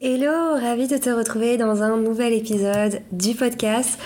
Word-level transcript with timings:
Hello, 0.00 0.54
ravi 0.54 0.88
de 0.88 0.96
te 0.96 1.10
retrouver 1.10 1.58
dans 1.58 1.82
un 1.82 1.98
nouvel 1.98 2.32
épisode 2.32 3.02
du 3.12 3.34
podcast. 3.34 3.98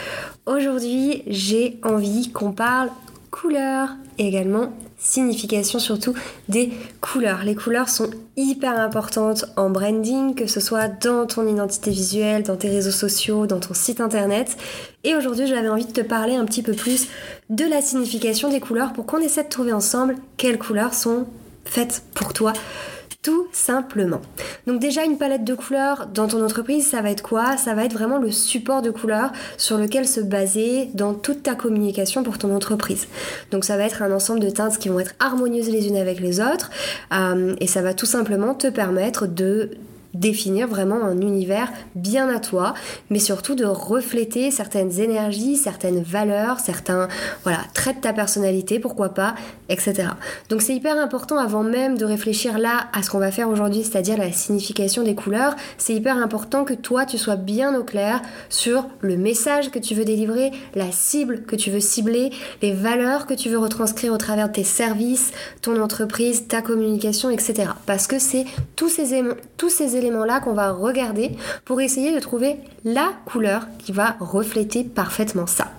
Aujourd'hui, 0.47 1.23
j'ai 1.29 1.79
envie 1.85 2.33
qu'on 2.33 2.51
parle 2.51 2.91
couleur 3.31 3.91
et 4.19 4.27
également 4.27 4.73
signification 4.99 5.79
surtout 5.79 6.13
des 6.49 6.73
couleurs. 7.01 7.45
Les 7.45 7.55
couleurs 7.55 7.89
sont 7.89 8.11
hyper 8.37 8.81
importantes 8.81 9.45
en 9.57 9.71
branding, 9.71 10.35
que 10.35 10.49
ce 10.49 10.59
soit 10.59 10.89
dans 10.89 11.27
ton 11.27 11.47
identité 11.47 11.93
visuelle, 11.93 12.43
dans 12.43 12.57
tes 12.57 12.69
réseaux 12.69 12.91
sociaux, 12.91 13.47
dans 13.47 13.61
ton 13.61 13.75
site 13.75 14.01
internet. 14.01 14.57
Et 15.05 15.15
aujourd'hui, 15.15 15.47
j'avais 15.47 15.69
envie 15.69 15.87
de 15.87 15.93
te 15.93 16.01
parler 16.01 16.35
un 16.35 16.47
petit 16.47 16.63
peu 16.63 16.73
plus 16.73 17.07
de 17.49 17.65
la 17.65 17.81
signification 17.81 18.51
des 18.51 18.61
couleurs 18.61 18.93
pour 18.93 19.07
qu'on 19.07 19.19
essaie 19.19 19.45
de 19.45 19.49
trouver 19.49 19.73
ensemble 19.73 20.17
quelles 20.37 20.59
couleurs 20.59 20.95
sont 20.95 21.27
faites 21.65 22.03
pour 22.15 22.33
toi 22.33 22.53
tout 23.23 23.47
simplement. 23.53 24.21
Donc 24.67 24.81
déjà 24.81 25.05
une 25.05 25.17
palette 25.17 25.45
de 25.45 25.55
couleurs 25.55 26.09
dans 26.13 26.27
ton 26.27 26.45
entreprise, 26.45 26.87
ça 26.89 27.03
va 27.03 27.11
être 27.11 27.23
quoi? 27.23 27.57
Ça 27.57 27.73
va 27.75 27.85
être 27.85 27.93
vraiment 27.93 28.19
le 28.19 28.33
support 28.33 28.83
de 28.83 28.91
couleurs 28.91 29.31
sur 29.57 29.79
lequel 29.79 30.09
se 30.09 30.21
baser 30.21 30.91
dans 30.95 31.15
toute 31.15 31.45
ta 31.45 31.55
communication 31.55 32.25
pour 32.25 32.39
ton 32.39 32.55
entreprise. 32.55 33.07
Donc 33.53 33.65
ça 33.65 33.77
va 33.77 33.85
être 33.85 34.03
un 34.03 34.13
ensemble 34.13 34.41
de 34.41 34.51
teintes 34.51 34.79
qui 34.79 34.89
vont 34.89 34.99
être 34.99 35.15
harmonieuses 35.21 35.71
les 35.71 35.87
unes 35.87 35.97
avec 35.97 36.19
les 36.19 36.41
autres 36.41 36.71
euh, 37.13 37.55
et 37.61 37.69
ça 37.69 37.81
va 37.81 37.95
tout 37.95 38.07
simplement 38.07 38.55
te 38.55 38.67
permettre 38.67 39.29
de 39.29 39.71
définir 40.15 40.69
vraiment 40.69 41.03
un 41.03 41.21
univers 41.21 41.73
bien 41.95 42.29
à 42.29 42.39
toi, 42.39 42.75
mais 43.11 43.19
surtout 43.19 43.55
de 43.55 43.65
refléter 43.65 44.51
certaines 44.51 45.01
énergies, 45.01 45.57
certaines 45.57 46.03
valeurs, 46.03 46.61
certains 46.61 47.09
voilà, 47.45 47.61
traits 47.75 47.97
de 47.97 48.01
ta 48.03 48.13
personnalité, 48.13 48.79
pourquoi 48.79 49.11
pas, 49.11 49.35
etc. 49.69 50.09
Donc 50.49 50.63
c'est 50.63 50.75
hyper 50.75 50.99
important 50.99 51.39
avant 51.39 51.63
même 51.63 51.97
de 51.97 52.05
réfléchir 52.05 52.59
là 52.59 52.89
à 52.93 53.03
ce 53.03 53.11
qu'on 53.11 53.19
va 53.19 53.31
faire 53.31 53.49
aujourd'hui, 53.49 53.85
c'est-à-dire 53.85 54.19
la 54.19 54.33
signification 54.33 55.03
des 55.03 55.15
couleurs, 55.15 55.57
c'est 55.79 55.95
hyper 55.95 56.17
important 56.17 56.65
que 56.65 56.75
toi 56.75 57.07
tu 57.07 57.19
sois 57.19 57.37
bien 57.37 57.75
au 57.75 57.85
clair 57.85 58.21
sur 58.49 58.87
le 59.01 59.17
message 59.17 59.71
que 59.71 59.79
tu 59.79 59.95
veux 59.95 60.05
délivrer, 60.05 60.51
la 60.75 60.93
cible 60.93 61.43
que 61.43 61.57
tu 61.57 61.71
veux 61.71 61.81
cibler, 61.81 62.31
les 62.61 62.73
valeurs 62.73 63.27
que 63.27 63.35
tu 63.35 63.49
veux 63.49 63.59
retranscrire 63.59 64.13
au 64.13 64.19
travers 64.19 64.49
de 64.49 64.55
tes 64.55 64.65
services, 64.65 65.33
ton 65.63 65.81
entreprise, 65.81 66.49
ta 66.49 66.63
communication, 66.63 67.31
etc. 67.31 67.71
Parce 67.87 68.07
que 68.07 68.19
c'est 68.19 68.45
tous 68.77 68.89
ces, 68.89 69.23
tous 69.57 69.71
ces 69.71 69.97
éléments-là 70.03 70.41
qu'on 70.41 70.55
va 70.55 70.73
regarder 70.73 71.33
pour 71.65 71.81
essayer 71.81 72.15
de 72.15 72.21
trouver 72.21 72.57
la 72.85 73.13
couleur 73.27 73.67
qui 73.79 73.93
va 73.93 74.17
refléter 74.21 74.85
parfaitement 74.85 75.47
ça. 75.47 75.71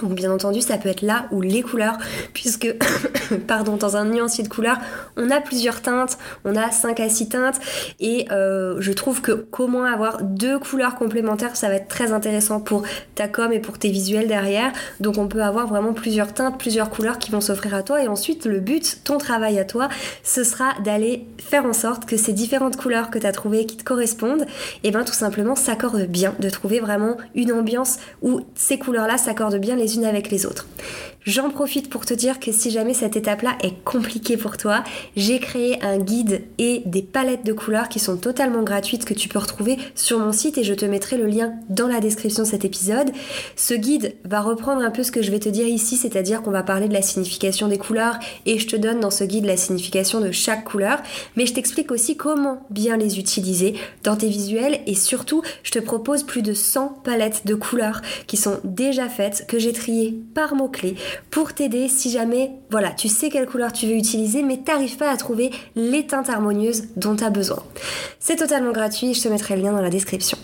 Donc 0.00 0.14
bien 0.14 0.30
entendu, 0.30 0.60
ça 0.60 0.76
peut 0.76 0.88
être 0.88 1.02
là 1.02 1.26
ou 1.30 1.40
les 1.40 1.62
couleurs, 1.62 1.96
puisque, 2.34 2.74
pardon, 3.46 3.76
dans 3.76 3.96
un 3.96 4.04
nuancier 4.04 4.44
de 4.44 4.48
couleurs, 4.48 4.78
on 5.16 5.30
a 5.30 5.40
plusieurs 5.40 5.80
teintes, 5.80 6.18
on 6.44 6.54
a 6.54 6.70
5 6.70 7.00
à 7.00 7.08
6 7.08 7.28
teintes, 7.30 7.56
et 8.00 8.26
euh, 8.30 8.76
je 8.78 8.92
trouve 8.92 9.22
que 9.22 9.32
comment 9.32 9.84
avoir 9.84 10.22
deux 10.22 10.58
couleurs 10.58 10.96
complémentaires, 10.96 11.56
ça 11.56 11.68
va 11.68 11.74
être 11.76 11.88
très 11.88 12.12
intéressant 12.12 12.60
pour 12.60 12.82
ta 13.14 13.28
com 13.28 13.52
et 13.52 13.60
pour 13.60 13.78
tes 13.78 13.90
visuels 13.90 14.28
derrière. 14.28 14.72
Donc 15.00 15.18
on 15.18 15.28
peut 15.28 15.42
avoir 15.42 15.66
vraiment 15.66 15.94
plusieurs 15.94 16.34
teintes, 16.34 16.58
plusieurs 16.58 16.90
couleurs 16.90 17.18
qui 17.18 17.30
vont 17.30 17.40
s'offrir 17.40 17.74
à 17.74 17.82
toi, 17.82 18.02
et 18.02 18.08
ensuite 18.08 18.44
le 18.44 18.60
but, 18.60 18.98
ton 19.04 19.18
travail 19.18 19.58
à 19.58 19.64
toi, 19.64 19.88
ce 20.22 20.44
sera 20.44 20.74
d'aller 20.84 21.26
faire 21.38 21.64
en 21.64 21.72
sorte 21.72 22.04
que 22.04 22.16
ces 22.16 22.32
différentes 22.32 22.76
couleurs 22.76 23.10
que 23.10 23.18
tu 23.18 23.26
as 23.26 23.32
trouvées 23.32 23.66
qui 23.66 23.76
te 23.76 23.84
correspondent, 23.84 24.42
et 24.42 24.88
eh 24.88 24.90
bien 24.90 25.04
tout 25.04 25.14
simplement 25.14 25.56
s'accordent 25.56 26.06
bien, 26.06 26.34
de 26.38 26.50
trouver 26.50 26.80
vraiment 26.80 27.16
une 27.34 27.52
ambiance 27.52 27.96
où 28.22 28.40
ces 28.54 28.78
couleurs-là 28.78 29.16
s'accordent 29.16 29.56
bien 29.56 29.76
unes 29.94 30.04
avec 30.04 30.30
les 30.30 30.46
autres. 30.46 30.66
J'en 31.26 31.50
profite 31.50 31.90
pour 31.90 32.06
te 32.06 32.14
dire 32.14 32.38
que 32.38 32.52
si 32.52 32.70
jamais 32.70 32.94
cette 32.94 33.16
étape-là 33.16 33.58
est 33.60 33.82
compliquée 33.82 34.36
pour 34.36 34.56
toi, 34.56 34.84
j'ai 35.16 35.40
créé 35.40 35.82
un 35.82 35.98
guide 35.98 36.42
et 36.58 36.82
des 36.86 37.02
palettes 37.02 37.44
de 37.44 37.52
couleurs 37.52 37.88
qui 37.88 37.98
sont 37.98 38.16
totalement 38.16 38.62
gratuites 38.62 39.04
que 39.04 39.12
tu 39.12 39.28
peux 39.28 39.40
retrouver 39.40 39.76
sur 39.96 40.20
mon 40.20 40.30
site 40.30 40.56
et 40.56 40.62
je 40.62 40.72
te 40.72 40.84
mettrai 40.84 41.16
le 41.16 41.26
lien 41.26 41.54
dans 41.68 41.88
la 41.88 41.98
description 41.98 42.44
de 42.44 42.48
cet 42.48 42.64
épisode. 42.64 43.10
Ce 43.56 43.74
guide 43.74 44.14
va 44.24 44.40
reprendre 44.40 44.82
un 44.82 44.92
peu 44.92 45.02
ce 45.02 45.10
que 45.10 45.20
je 45.20 45.32
vais 45.32 45.40
te 45.40 45.48
dire 45.48 45.66
ici, 45.66 45.96
c'est-à-dire 45.96 46.42
qu'on 46.42 46.52
va 46.52 46.62
parler 46.62 46.86
de 46.86 46.92
la 46.92 47.02
signification 47.02 47.66
des 47.66 47.78
couleurs 47.78 48.20
et 48.46 48.60
je 48.60 48.68
te 48.68 48.76
donne 48.76 49.00
dans 49.00 49.10
ce 49.10 49.24
guide 49.24 49.46
la 49.46 49.56
signification 49.56 50.20
de 50.20 50.30
chaque 50.30 50.62
couleur, 50.62 51.02
mais 51.34 51.44
je 51.44 51.54
t'explique 51.54 51.90
aussi 51.90 52.16
comment 52.16 52.64
bien 52.70 52.96
les 52.96 53.18
utiliser 53.18 53.74
dans 54.04 54.14
tes 54.14 54.28
visuels 54.28 54.78
et 54.86 54.94
surtout 54.94 55.42
je 55.64 55.72
te 55.72 55.80
propose 55.80 56.22
plus 56.22 56.42
de 56.42 56.54
100 56.54 57.00
palettes 57.02 57.46
de 57.46 57.56
couleurs 57.56 58.00
qui 58.28 58.36
sont 58.36 58.60
déjà 58.62 59.08
faites, 59.08 59.46
que 59.48 59.58
j'ai 59.58 59.72
triées 59.76 60.18
par 60.34 60.54
mots-clés 60.54 60.96
pour 61.30 61.52
t'aider 61.52 61.88
si 61.88 62.10
jamais, 62.10 62.52
voilà, 62.70 62.90
tu 62.90 63.08
sais 63.08 63.28
quelle 63.28 63.46
couleur 63.46 63.72
tu 63.72 63.86
veux 63.86 63.94
utiliser, 63.94 64.42
mais 64.42 64.58
t'arrives 64.58 64.96
pas 64.96 65.10
à 65.10 65.16
trouver 65.16 65.50
les 65.76 66.06
teintes 66.06 66.28
harmonieuses 66.28 66.88
dont 66.96 67.14
tu 67.14 67.24
as 67.24 67.30
besoin. 67.30 67.62
C'est 68.18 68.36
totalement 68.36 68.72
gratuit, 68.72 69.14
je 69.14 69.22
te 69.22 69.28
mettrai 69.28 69.56
le 69.56 69.62
lien 69.62 69.72
dans 69.72 69.82
la 69.82 69.90
description. 69.90 70.38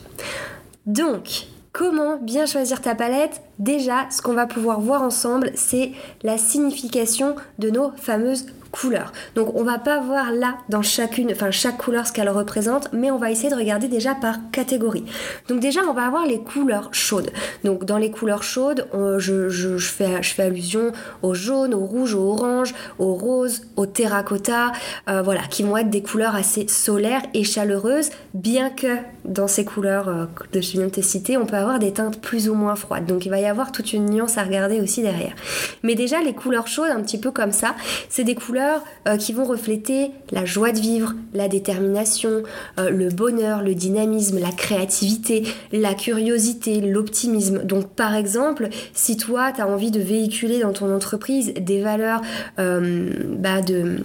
Donc, 0.87 1.47
Comment 1.73 2.19
bien 2.19 2.45
choisir 2.45 2.83
ta 2.83 2.95
palette? 2.95 3.41
Déjà, 3.59 4.07
ce 4.11 4.21
qu'on 4.21 4.35
va 4.35 4.47
pouvoir 4.47 4.79
voir 4.79 5.01
ensemble, 5.01 5.53
c'est 5.55 5.93
la 6.23 6.37
signification 6.37 7.35
de 7.59 7.71
nos 7.71 7.93
fameuses 7.93 8.45
couleurs. 8.73 9.13
Donc 9.37 9.55
on 9.55 9.63
va 9.63 9.79
pas 9.79 10.01
voir 10.01 10.33
là 10.33 10.57
dans 10.69 10.83
chacune, 10.83 11.31
enfin 11.31 11.53
chaque 11.53 11.77
couleur 11.77 12.07
ce 12.07 12.13
qu'elle 12.13 12.31
représente, 12.31 12.89
mais 12.93 13.11
on 13.11 13.19
va 13.19 13.31
essayer 13.31 13.51
de 13.51 13.55
regarder 13.55 13.87
déjà 13.87 14.15
par 14.15 14.37
catégorie. 14.51 15.05
Donc 15.49 15.61
déjà 15.61 15.83
on 15.89 15.93
va 15.93 16.07
avoir 16.07 16.27
les 16.27 16.41
couleurs 16.41 16.89
chaudes. 16.93 17.31
Donc 17.63 17.85
dans 17.85 17.99
les 17.99 18.11
couleurs 18.11 18.43
chaudes, 18.43 18.87
je, 19.19 19.77
fais, 19.79 20.43
allusion 20.43 20.93
au 21.23 21.35
jaune, 21.35 21.75
au 21.75 21.85
rouge, 21.85 22.15
au 22.15 22.33
orange, 22.33 22.75
au 22.99 23.15
rose, 23.15 23.63
au 23.77 23.87
terracotta, 23.87 24.73
euh, 25.09 25.23
voilà, 25.23 25.43
qui 25.43 25.63
vont 25.63 25.77
être 25.77 25.91
des 25.91 26.03
couleurs 26.03 26.35
assez 26.35 26.67
solaires 26.67 27.23
et 27.35 27.45
chaleureuses, 27.45 28.11
bien 28.35 28.71
que 28.71 28.97
dans 29.25 29.47
ces 29.47 29.65
couleurs 29.65 30.09
euh, 30.09 30.25
que 30.51 30.61
je 30.61 30.73
viens 30.73 30.87
de 30.87 30.91
te 30.91 31.01
citer, 31.03 31.37
on 31.37 31.47
peut 31.47 31.57
avoir 31.57 31.79
des 31.79 31.93
teintes 31.93 32.21
plus 32.21 32.49
ou 32.49 32.55
moins 32.55 32.75
froides. 32.75 33.07
Donc 33.07 33.27
il 33.27 33.29
va 33.29 33.39
y 33.39 33.45
avoir 33.45 33.71
toute 33.71 33.93
une 33.93 34.07
nuance 34.07 34.39
à 34.39 34.43
regarder 34.43 34.81
aussi 34.81 35.03
derrière. 35.03 35.35
Mais 35.83 35.95
déjà 35.95 36.21
les 36.23 36.33
couleurs 36.33 36.67
chaudes, 36.67 36.91
un 36.91 37.03
petit 37.03 37.19
peu 37.19 37.31
comme 37.31 37.53
ça, 37.53 37.75
c'est 38.09 38.25
des 38.25 38.35
couleurs 38.35 38.62
euh, 39.09 39.17
qui 39.17 39.33
vont 39.33 39.45
refléter 39.45 40.13
la 40.31 40.45
joie 40.45 40.73
de 40.73 40.79
vivre, 40.79 41.15
la 41.35 41.49
détermination, 41.49 42.43
euh, 42.79 42.91
le 42.91 43.09
bonheur, 43.09 43.63
le 43.63 43.75
dynamisme, 43.75 44.39
la 44.39 44.53
créativité, 44.53 45.45
la 45.73 45.95
curiosité, 45.95 46.81
l'optimisme. 46.81 47.65
Donc 47.65 47.89
par 47.89 48.15
exemple, 48.15 48.69
si 48.95 49.17
toi, 49.17 49.53
tu 49.53 49.61
as 49.61 49.69
envie 49.69 49.91
de 49.91 50.01
véhiculer 50.01 50.61
dans 50.61 50.73
ton 50.73 50.95
entreprise 50.95 51.53
des 51.55 51.81
valeurs 51.83 52.21
euh, 52.59 53.11
bah, 53.39 53.61
de 53.61 54.03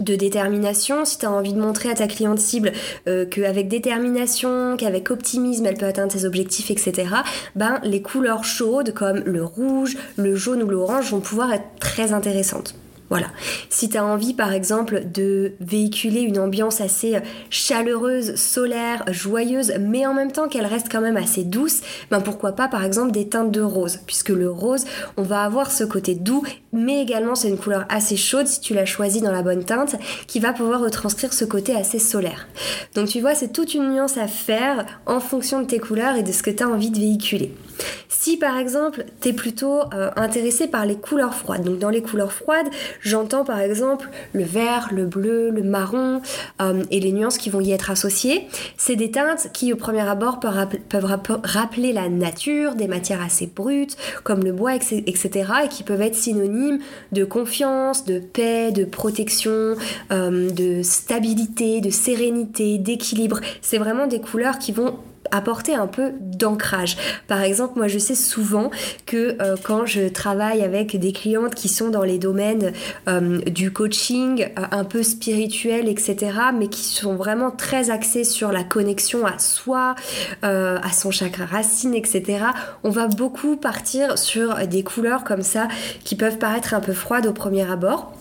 détermination, 0.00 1.04
si 1.04 1.18
tu 1.18 1.26
as 1.26 1.30
envie 1.30 1.52
de 1.52 1.60
montrer 1.60 1.90
à 1.90 1.94
ta 1.94 2.08
cliente 2.08 2.40
cible 2.40 2.72
qu'avec 3.04 3.68
détermination, 3.68 4.76
qu'avec 4.76 5.10
optimisme, 5.12 5.64
elle 5.66 5.76
peut 5.76 5.86
atteindre 5.86 6.10
ses 6.10 6.24
objectifs, 6.24 6.72
etc., 6.72 7.08
ben, 7.54 7.80
les 7.84 8.02
couleurs 8.02 8.42
chaudes 8.42 8.92
comme 8.94 9.18
le 9.24 9.44
rouge, 9.44 9.96
le 10.16 10.34
jaune 10.34 10.62
ou 10.64 10.68
l'orange 10.68 11.10
vont 11.10 11.20
pouvoir 11.20 11.52
être 11.52 11.66
très 11.78 12.12
intéressantes. 12.12 12.74
Voilà. 13.12 13.26
Si 13.68 13.90
tu 13.90 13.98
as 13.98 14.06
envie 14.06 14.32
par 14.32 14.54
exemple 14.54 15.02
de 15.04 15.52
véhiculer 15.60 16.22
une 16.22 16.38
ambiance 16.38 16.80
assez 16.80 17.16
euh, 17.16 17.20
chaleureuse, 17.50 18.36
solaire, 18.36 19.04
joyeuse, 19.10 19.74
mais 19.78 20.06
en 20.06 20.14
même 20.14 20.32
temps 20.32 20.48
qu'elle 20.48 20.64
reste 20.64 20.86
quand 20.90 21.02
même 21.02 21.18
assez 21.18 21.44
douce, 21.44 21.82
ben 22.10 22.22
pourquoi 22.22 22.52
pas 22.52 22.68
par 22.68 22.86
exemple 22.86 23.12
des 23.12 23.28
teintes 23.28 23.50
de 23.50 23.60
rose, 23.60 23.98
puisque 24.06 24.30
le 24.30 24.50
rose, 24.50 24.86
on 25.18 25.24
va 25.24 25.42
avoir 25.42 25.70
ce 25.70 25.84
côté 25.84 26.14
doux 26.14 26.42
mais 26.72 27.02
également 27.02 27.34
c'est 27.34 27.48
une 27.48 27.58
couleur 27.58 27.84
assez 27.88 28.16
chaude 28.16 28.46
si 28.46 28.60
tu 28.60 28.74
l'as 28.74 28.86
choisie 28.86 29.20
dans 29.20 29.30
la 29.30 29.42
bonne 29.42 29.64
teinte 29.64 29.96
qui 30.26 30.40
va 30.40 30.52
pouvoir 30.52 30.80
retranscrire 30.80 31.32
ce 31.32 31.44
côté 31.44 31.76
assez 31.76 31.98
solaire. 31.98 32.48
Donc 32.94 33.08
tu 33.08 33.20
vois, 33.20 33.34
c'est 33.34 33.52
toute 33.52 33.74
une 33.74 33.90
nuance 33.92 34.16
à 34.16 34.26
faire 34.26 34.86
en 35.06 35.20
fonction 35.20 35.60
de 35.60 35.66
tes 35.66 35.78
couleurs 35.78 36.16
et 36.16 36.22
de 36.22 36.32
ce 36.32 36.42
que 36.42 36.50
tu 36.50 36.62
as 36.62 36.68
envie 36.68 36.90
de 36.90 36.98
véhiculer. 36.98 37.54
Si 38.08 38.36
par 38.36 38.56
exemple 38.56 39.04
tu 39.20 39.28
es 39.28 39.32
plutôt 39.32 39.80
euh, 39.92 40.10
intéressé 40.16 40.66
par 40.66 40.86
les 40.86 40.96
couleurs 40.96 41.34
froides, 41.34 41.64
donc 41.64 41.78
dans 41.78 41.90
les 41.90 42.02
couleurs 42.02 42.32
froides, 42.32 42.68
j'entends 43.02 43.44
par 43.44 43.60
exemple 43.60 44.08
le 44.32 44.44
vert, 44.44 44.88
le 44.92 45.04
bleu, 45.06 45.50
le 45.50 45.62
marron 45.62 46.22
euh, 46.60 46.82
et 46.90 47.00
les 47.00 47.12
nuances 47.12 47.38
qui 47.38 47.50
vont 47.50 47.60
y 47.60 47.72
être 47.72 47.90
associées, 47.90 48.48
c'est 48.76 48.96
des 48.96 49.10
teintes 49.10 49.48
qui 49.52 49.72
au 49.72 49.76
premier 49.76 50.08
abord 50.08 50.40
peuvent, 50.40 51.18
rappeler 51.44 51.92
la 51.92 52.08
nature, 52.08 52.74
des 52.74 52.88
matières 52.88 53.22
assez 53.22 53.46
brutes 53.46 53.96
comme 54.24 54.44
le 54.44 54.52
bois, 54.52 54.74
etc. 54.74 55.30
et 55.64 55.68
qui 55.68 55.82
peuvent 55.82 56.02
être 56.02 56.14
synonymes 56.14 56.78
de 57.12 57.24
confiance, 57.24 58.04
de 58.04 58.18
paix, 58.18 58.70
de 58.70 58.84
protection, 58.84 59.76
euh, 60.10 60.50
de 60.50 60.82
stabilité, 60.82 61.80
de 61.80 61.90
sérénité, 61.90 62.78
d'équilibre. 62.78 63.40
C'est 63.60 63.78
vraiment 63.78 64.06
des 64.06 64.20
couleurs 64.20 64.58
qui 64.58 64.72
vont 64.72 64.98
apporter 65.30 65.74
un 65.74 65.86
peu 65.86 66.12
d'ancrage. 66.20 66.96
Par 67.28 67.42
exemple, 67.42 67.78
moi 67.78 67.88
je 67.88 67.98
sais 67.98 68.14
souvent 68.14 68.70
que 69.06 69.36
euh, 69.40 69.56
quand 69.62 69.86
je 69.86 70.08
travaille 70.08 70.62
avec 70.62 70.98
des 70.98 71.12
clientes 71.12 71.54
qui 71.54 71.68
sont 71.68 71.88
dans 71.90 72.02
les 72.02 72.18
domaines 72.18 72.72
euh, 73.08 73.38
du 73.42 73.72
coaching, 73.72 74.48
euh, 74.58 74.62
un 74.70 74.84
peu 74.84 75.02
spirituel, 75.02 75.88
etc., 75.88 76.32
mais 76.54 76.68
qui 76.68 76.84
sont 76.84 77.14
vraiment 77.14 77.50
très 77.50 77.90
axés 77.90 78.24
sur 78.24 78.52
la 78.52 78.64
connexion 78.64 79.26
à 79.26 79.38
soi, 79.38 79.94
à 80.42 80.92
son 80.92 81.10
chakra 81.10 81.46
racine, 81.46 81.94
etc., 81.94 82.44
on 82.84 82.90
va 82.90 83.06
beaucoup 83.06 83.56
partir 83.56 84.18
sur 84.18 84.66
des 84.66 84.82
couleurs 84.82 85.24
comme 85.24 85.42
ça 85.42 85.68
qui 86.04 86.16
peuvent 86.16 86.38
paraître 86.38 86.74
un 86.74 86.80
peu 86.80 86.92
froides 86.92 87.26
au 87.26 87.32
premier 87.32 87.68
abord 87.70 88.12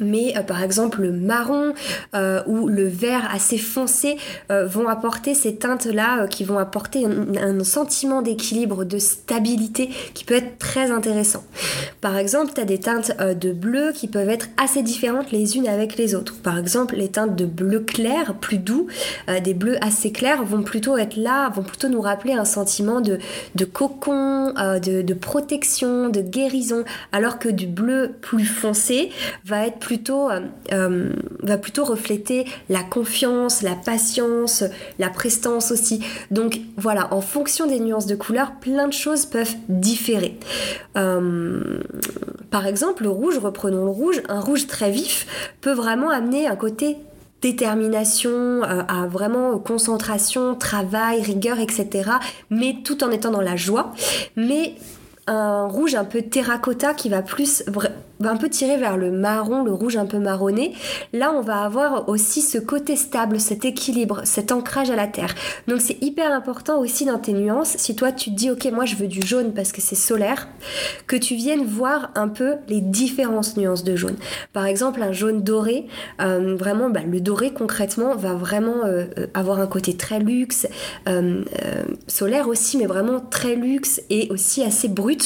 mais 0.00 0.36
euh, 0.36 0.42
par 0.42 0.62
exemple 0.62 1.02
le 1.02 1.12
marron 1.12 1.74
euh, 2.14 2.42
ou 2.46 2.68
le 2.68 2.86
vert 2.86 3.28
assez 3.32 3.58
foncé 3.58 4.16
euh, 4.50 4.66
vont 4.66 4.88
apporter 4.88 5.34
ces 5.34 5.56
teintes-là 5.56 6.26
qui 6.26 6.44
vont 6.44 6.58
apporter 6.58 7.04
un, 7.04 7.64
sentiment 7.64 8.22
d'équilibre, 8.22 8.84
de 8.84 8.98
stabilité 8.98 9.90
qui 10.14 10.24
peut 10.24 10.34
être 10.34 10.58
très 10.58 10.90
intéressant. 10.90 11.44
Par 12.00 12.16
exemple, 12.16 12.52
tu 12.54 12.60
as 12.60 12.64
des 12.64 12.78
teintes 12.78 13.12
de 13.18 13.52
bleu 13.52 13.92
qui 13.92 14.06
peuvent 14.06 14.28
être 14.28 14.46
assez 14.56 14.82
différentes 14.82 15.32
les 15.32 15.56
unes 15.56 15.66
avec 15.66 15.96
les 15.96 16.14
autres. 16.14 16.34
Par 16.40 16.56
exemple, 16.56 16.96
les 16.96 17.08
teintes 17.08 17.34
de 17.36 17.44
bleu 17.44 17.80
clair, 17.80 18.34
plus 18.34 18.58
doux, 18.58 18.86
des 19.42 19.54
bleus 19.54 19.76
assez 19.84 20.12
clairs 20.12 20.44
vont 20.44 20.62
plutôt 20.62 20.96
être 20.96 21.16
là, 21.16 21.50
vont 21.50 21.62
plutôt 21.62 21.88
nous 21.88 22.00
rappeler 22.00 22.32
un 22.32 22.44
sentiment 22.44 23.00
de, 23.00 23.18
de 23.54 23.64
cocon, 23.64 24.52
de, 24.54 25.02
de 25.02 25.14
protection, 25.14 26.08
de 26.08 26.20
guérison, 26.20 26.84
alors 27.12 27.38
que 27.38 27.48
du 27.48 27.66
bleu 27.66 28.14
plus 28.20 28.46
foncé 28.46 29.10
va 29.44 29.66
être 29.66 29.78
euh, 29.90 30.40
euh, 30.72 31.10
va 31.42 31.58
plutôt 31.58 31.84
refléter 31.84 32.46
la 32.68 32.82
confiance, 32.82 33.62
la 33.62 33.74
patience, 33.74 34.64
la 34.98 35.08
prestance 35.10 35.70
aussi. 35.70 36.00
Donc 36.30 36.60
voilà, 36.76 37.12
en 37.12 37.20
fonction 37.20 37.66
des 37.66 37.80
nuances 37.80 38.06
de 38.06 38.14
couleurs, 38.14 38.52
plein 38.60 38.88
de 38.88 38.92
choses 38.92 39.26
peuvent 39.26 39.54
différer. 39.68 40.38
Euh, 40.96 41.80
par 42.50 42.66
exemple, 42.66 43.04
le 43.04 43.10
rouge, 43.10 43.38
reprenons 43.38 43.84
le 43.84 43.90
rouge, 43.90 44.22
un 44.28 44.40
rouge 44.40 44.66
très 44.66 44.90
vif 44.90 45.26
peut 45.60 45.72
vraiment 45.72 46.10
amener 46.10 46.46
un 46.46 46.56
côté 46.56 46.96
détermination, 47.40 48.62
à 48.64 49.06
vraiment 49.06 49.60
concentration, 49.60 50.56
travail, 50.56 51.22
rigueur, 51.22 51.60
etc. 51.60 52.10
Mais 52.50 52.78
tout 52.82 53.04
en 53.04 53.12
étant 53.12 53.30
dans 53.30 53.40
la 53.40 53.54
joie. 53.54 53.92
Mais 54.34 54.74
un 55.28 55.66
rouge 55.66 55.94
un 55.94 56.04
peu 56.04 56.22
terracotta 56.22 56.94
qui 56.94 57.08
va 57.08 57.22
plus 57.22 57.64
un 58.26 58.36
peu 58.36 58.48
tirer 58.48 58.76
vers 58.76 58.96
le 58.96 59.10
marron, 59.10 59.62
le 59.62 59.72
rouge 59.72 59.96
un 59.96 60.06
peu 60.06 60.18
marronné. 60.18 60.74
Là, 61.12 61.32
on 61.32 61.40
va 61.40 61.62
avoir 61.62 62.08
aussi 62.08 62.42
ce 62.42 62.58
côté 62.58 62.96
stable, 62.96 63.38
cet 63.38 63.64
équilibre, 63.64 64.22
cet 64.24 64.50
ancrage 64.50 64.90
à 64.90 64.96
la 64.96 65.06
terre. 65.06 65.34
Donc 65.68 65.80
c'est 65.80 66.02
hyper 66.02 66.32
important 66.32 66.80
aussi 66.80 67.04
dans 67.04 67.18
tes 67.18 67.32
nuances. 67.32 67.76
Si 67.78 67.94
toi 67.94 68.12
tu 68.12 68.30
te 68.30 68.34
dis 68.34 68.50
ok 68.50 68.68
moi 68.72 68.84
je 68.84 68.96
veux 68.96 69.06
du 69.06 69.22
jaune 69.24 69.52
parce 69.52 69.72
que 69.72 69.80
c'est 69.80 69.94
solaire, 69.94 70.48
que 71.06 71.16
tu 71.16 71.34
viennes 71.34 71.64
voir 71.64 72.10
un 72.14 72.28
peu 72.28 72.54
les 72.68 72.80
différentes 72.80 73.56
nuances 73.56 73.84
de 73.84 73.94
jaune. 73.94 74.16
Par 74.52 74.66
exemple 74.66 75.02
un 75.02 75.12
jaune 75.12 75.42
doré, 75.42 75.86
euh, 76.20 76.56
vraiment 76.56 76.90
bah, 76.90 77.00
le 77.06 77.20
doré 77.20 77.52
concrètement 77.52 78.16
va 78.16 78.34
vraiment 78.34 78.84
euh, 78.84 79.04
euh, 79.18 79.26
avoir 79.34 79.60
un 79.60 79.66
côté 79.66 79.96
très 79.96 80.18
luxe, 80.18 80.66
solaire 82.06 82.48
aussi 82.48 82.78
mais 82.78 82.86
vraiment 82.86 83.20
très 83.20 83.54
luxe 83.54 84.00
et 84.10 84.28
aussi 84.30 84.62
assez 84.62 84.88
brut 84.88 85.17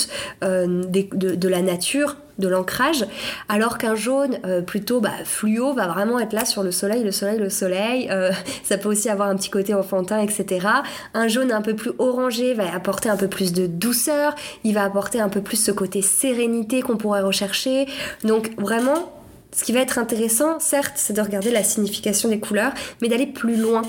de 0.43 1.49
la 1.49 1.63
nature 1.63 2.17
de 2.39 2.49
l'ancrage, 2.49 3.07
alors 3.49 3.79
qu'un 3.79 3.95
jaune 3.95 4.39
euh, 4.45 4.63
plutôt 4.63 5.01
bah, 5.01 5.11
fluo 5.25 5.73
va 5.75 5.87
vraiment 5.87 6.19
être 6.19 6.33
là 6.33 6.45
sur 6.45 6.63
le 6.63 6.71
soleil, 6.71 7.03
le 7.05 7.13
soleil, 7.13 7.39
le 7.39 7.51
soleil. 7.51 8.09
Euh, 8.11 8.33
ça 8.65 8.79
peut 8.79 8.89
aussi 8.89 9.09
avoir 9.09 9.29
un 9.29 9.37
petit 9.37 9.51
côté 9.51 9.75
enfantin, 9.75 10.19
etc. 10.19 10.67
Un 11.15 11.29
jaune 11.29 11.53
un 11.53 11.63
peu 11.63 11.75
plus 11.75 11.93
orangé 11.99 12.55
va 12.55 12.75
apporter 12.75 13.09
un 13.09 13.17
peu 13.17 13.29
plus 13.29 13.53
de 13.53 13.67
douceur, 13.67 14.35
il 14.65 14.75
va 14.75 14.85
apporter 14.85 15.21
un 15.21 15.29
peu 15.29 15.41
plus 15.41 15.57
ce 15.57 15.71
côté 15.71 16.03
sérénité 16.03 16.83
qu'on 16.83 16.97
pourrait 16.97 17.23
rechercher. 17.23 17.87
Donc 18.25 18.51
vraiment, 18.59 19.22
ce 19.55 19.65
qui 19.65 19.73
va 19.73 19.81
être 19.81 19.99
intéressant, 19.99 20.59
certes, 20.61 20.95
c'est 20.97 21.13
de 21.13 21.21
regarder 21.21 21.51
la 21.51 21.63
signification 21.63 22.29
des 22.29 22.41
couleurs, 22.41 22.73
mais 23.01 23.09
d'aller 23.09 23.27
plus 23.27 23.57
loin 23.57 23.83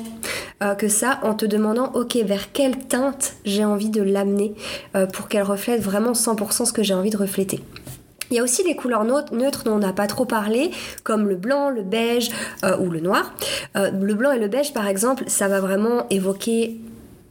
euh, 0.62 0.76
que 0.76 0.88
ça 0.88 1.20
en 1.24 1.34
te 1.34 1.46
demandant, 1.46 1.92
ok, 1.94 2.16
vers 2.18 2.52
quelle 2.52 2.78
teinte 2.78 3.34
j'ai 3.46 3.66
envie 3.66 3.90
de 3.90 4.02
l'amener 4.02 4.54
pour 5.14 5.28
qu'elle 5.28 5.44
reflète 5.44 5.82
vraiment 5.82 6.12
100% 6.12 6.66
ce 6.66 6.74
que 6.74 6.84
j'ai 6.84 6.94
envie 6.94 7.10
de 7.10 7.18
refléter. 7.18 7.64
Il 8.34 8.38
y 8.38 8.40
a 8.40 8.44
aussi 8.44 8.64
des 8.64 8.76
couleurs 8.76 9.04
neutres 9.04 9.64
dont 9.64 9.74
on 9.74 9.78
n'a 9.78 9.94
pas 9.94 10.08
trop 10.08 10.26
parlé, 10.26 10.72
comme 11.04 11.28
le 11.28 11.36
blanc, 11.36 11.70
le 11.70 11.84
beige 11.84 12.32
euh, 12.64 12.78
ou 12.80 12.90
le 12.90 13.00
noir. 13.00 13.32
Euh, 13.78 13.92
le 13.92 14.16
blanc 14.16 14.32
et 14.32 14.40
le 14.40 14.48
beige, 14.48 14.74
par 14.74 14.88
exemple, 14.88 15.26
ça 15.28 15.48
va 15.48 15.60
vraiment 15.60 16.08
évoquer 16.10 16.80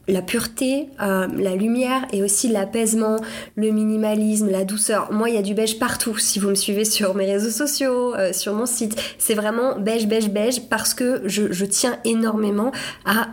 la 0.07 0.21
pureté, 0.21 0.89
euh, 1.01 1.27
la 1.37 1.55
lumière 1.55 2.05
et 2.11 2.23
aussi 2.23 2.47
l'apaisement, 2.47 3.17
le 3.55 3.71
minimalisme, 3.71 4.49
la 4.49 4.65
douceur. 4.65 5.11
Moi, 5.11 5.29
il 5.29 5.35
y 5.35 5.37
a 5.37 5.41
du 5.41 5.53
beige 5.53 5.79
partout. 5.79 6.17
Si 6.17 6.39
vous 6.39 6.49
me 6.49 6.55
suivez 6.55 6.85
sur 6.85 7.15
mes 7.15 7.25
réseaux 7.25 7.49
sociaux, 7.49 8.13
sur 8.31 8.53
mon 8.53 8.65
site, 8.65 9.01
c'est 9.17 9.33
vraiment 9.33 9.79
beige, 9.79 10.07
beige, 10.07 10.29
beige 10.29 10.67
parce 10.69 10.93
que 10.93 11.21
je, 11.25 11.51
je 11.51 11.65
tiens 11.65 11.97
énormément 12.03 12.71
à 13.05 13.29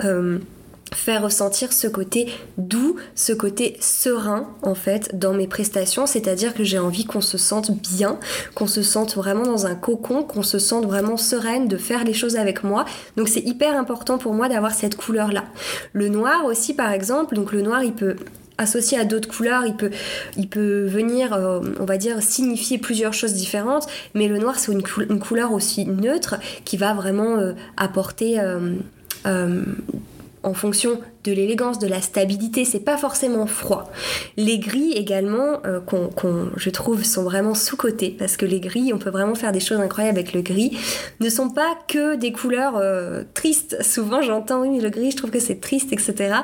faire 0.95 1.23
ressentir 1.23 1.73
ce 1.73 1.87
côté 1.87 2.27
doux, 2.59 2.97
ce 3.15 3.33
côté 3.33 3.77
serein 3.81 4.49
en 4.63 4.75
fait 4.75 5.19
dans 5.19 5.33
mes 5.33 5.47
prestations, 5.47 6.07
c'est-à-dire 6.07 6.55
que 6.55 6.65
j'ai 6.65 6.79
envie 6.79 7.05
qu'on 7.05 7.21
se 7.21 7.39
sente 7.39 7.71
bien, 7.71 8.19
qu'on 8.55 8.67
se 8.67 8.83
sente 8.83 9.17
vraiment 9.17 9.45
dans 9.45 9.67
un 9.67 9.75
cocon, 9.75 10.23
qu'on 10.23 10.43
se 10.43 10.59
sente 10.59 10.87
vraiment 10.87 11.17
sereine 11.17 11.69
de 11.69 11.77
faire 11.77 12.05
les 12.05 12.15
choses 12.15 12.37
avec 12.37 12.65
moi. 12.65 12.85
Donc 13.17 13.29
c'est 13.29 13.45
hyper 13.47 13.77
important 13.77 14.19
pour 14.19 14.35
moi 14.35 14.49
d'avoir 14.49 14.75
cette 14.75 14.97
couleur 14.97 15.33
là. 15.33 15.45
Le 15.93 16.09
noir 16.09 16.45
aussi 16.45 16.75
par 16.75 16.93
exemple, 16.93 17.35
donc 17.35 17.53
le 17.53 17.63
noir 17.63 17.83
il 17.83 17.93
peut 17.93 18.17
associé 18.61 18.99
à 18.99 19.05
d'autres 19.05 19.29
couleurs, 19.29 19.65
il 19.65 19.75
peut, 19.75 19.91
il 20.37 20.47
peut 20.47 20.85
venir, 20.85 21.33
euh, 21.33 21.61
on 21.81 21.87
va 21.87 21.97
dire, 21.97 22.23
signifier 22.23 22.77
plusieurs 22.77 23.15
choses 23.15 23.33
différentes, 23.33 23.87
mais 24.15 24.29
le 24.29 24.39
noir 24.39 24.59
c'est 24.59 24.71
une, 24.71 24.83
couleur 24.83 25.53
aussi 25.53 25.87
neutre 25.87 26.37
qui 26.67 26.77
va 26.77 26.93
vraiment 26.93 27.39
euh, 27.39 27.55
apporter 27.79 28.39
euh, 28.39 29.65
en 30.43 30.55
fonction 30.55 31.01
de 31.25 31.33
l'élégance, 31.33 31.79
de 31.79 31.87
la 31.87 32.01
stabilité, 32.01 32.65
c'est 32.65 32.81
pas 32.81 32.97
forcément 32.97 33.47
froid. 33.47 33.91
Les 34.37 34.59
gris 34.59 34.93
également, 34.93 35.61
euh, 35.67 35.81
qu'on, 35.81 36.51
je 36.57 36.71
trouve, 36.71 37.05
sont 37.05 37.25
vraiment 37.25 37.55
sous-cotés, 37.55 38.17
parce 38.19 38.37
que 38.37 38.47
les 38.47 38.61
gris, 38.61 38.93
on 38.95 38.99
peut 38.99 39.11
vraiment 39.11 39.35
faire 39.35 39.53
des 39.53 39.61
choses 39.61 39.81
incroyables 39.81 40.19
avec 40.19 40.33
le 40.33 40.41
gris, 40.41 40.79
ne 41.21 41.29
sont 41.29 41.51
pas 41.51 41.77
que 41.89 42.17
des 42.17 42.33
couleurs 42.33 42.77
euh, 42.77 43.25
tristes. 43.35 43.83
Souvent 43.83 44.23
j'entends, 44.23 44.63
oui, 44.63 44.81
le 44.81 44.91
gris, 44.91 45.11
je 45.11 45.17
trouve 45.17 45.31
que 45.31 45.41
c'est 45.41 45.61
triste, 45.61 45.93
etc. 45.93 46.37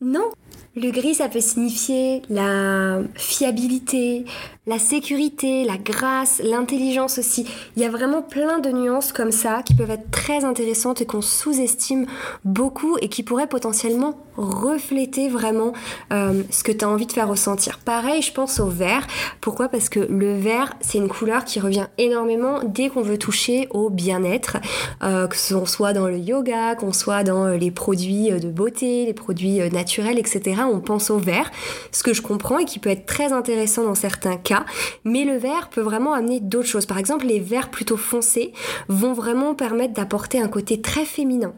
Non, 0.00 0.30
le 0.76 0.90
gris, 0.92 1.14
ça 1.14 1.28
peut 1.28 1.40
signifier 1.40 2.22
la 2.30 3.00
fiabilité, 3.14 4.24
la 4.66 4.78
sécurité, 4.78 5.64
la 5.64 5.78
grâce, 5.78 6.42
l'intelligence 6.44 7.18
aussi. 7.18 7.46
Il 7.76 7.82
y 7.82 7.86
a 7.86 7.90
vraiment 7.90 8.20
plein 8.20 8.58
de 8.58 8.70
nuances 8.70 9.10
comme 9.10 9.32
ça 9.32 9.62
qui 9.64 9.74
peuvent 9.74 9.90
être 9.90 10.10
très 10.10 10.44
intéressantes 10.44 11.00
et 11.00 11.06
qu'on 11.06 11.22
sous-estime 11.22 12.06
beaucoup 12.44 12.98
et 13.00 13.08
qui 13.08 13.22
pourraient 13.22 13.46
potentiellement 13.46 14.18
refléter 14.36 15.28
vraiment 15.28 15.72
euh, 16.12 16.42
ce 16.50 16.62
que 16.62 16.72
tu 16.72 16.84
as 16.84 16.88
envie 16.88 17.06
de 17.06 17.12
faire 17.12 17.28
ressentir. 17.28 17.78
Pareil, 17.78 18.20
je 18.20 18.32
pense 18.32 18.60
au 18.60 18.68
vert. 18.68 19.06
Pourquoi? 19.40 19.68
Parce 19.68 19.88
que 19.88 20.00
le 20.00 20.38
vert, 20.38 20.74
c'est 20.80 20.98
une 20.98 21.08
couleur 21.08 21.44
qui 21.44 21.58
revient 21.58 21.86
énormément 21.96 22.60
dès 22.62 22.90
qu'on 22.90 23.02
veut 23.02 23.18
toucher 23.18 23.66
au 23.70 23.88
bien-être, 23.88 24.58
euh, 25.02 25.26
que 25.26 25.36
ce 25.36 25.64
soit 25.64 25.94
dans 25.94 26.06
le 26.06 26.18
yoga, 26.18 26.74
qu'on 26.74 26.92
soit 26.92 27.24
dans 27.24 27.48
les 27.48 27.70
produits 27.70 28.30
de 28.30 28.50
beauté, 28.50 29.06
les 29.06 29.14
produits 29.14 29.58
naturels, 29.70 30.18
etc. 30.18 30.62
On 30.70 30.80
pense 30.80 31.10
au 31.10 31.18
vert, 31.18 31.50
ce 31.92 32.02
que 32.02 32.12
je 32.12 32.20
comprends 32.20 32.58
et 32.58 32.66
qui 32.66 32.78
peut 32.78 32.90
être 32.90 33.06
très 33.06 33.32
intéressant 33.32 33.84
dans 33.84 33.94
certains 33.94 34.36
cas 34.36 34.59
Mais 35.04 35.24
le 35.24 35.36
vert 35.36 35.68
peut 35.70 35.80
vraiment 35.80 36.12
amener 36.12 36.40
d'autres 36.40 36.68
choses. 36.68 36.86
Par 36.86 36.98
exemple, 36.98 37.26
les 37.26 37.40
verts 37.40 37.70
plutôt 37.70 37.96
foncés 37.96 38.52
vont 38.88 39.12
vraiment 39.12 39.54
permettre 39.54 39.94
d'apporter 39.94 40.40
un 40.40 40.48
côté 40.48 40.80
très 40.80 41.04
féminin. 41.04 41.52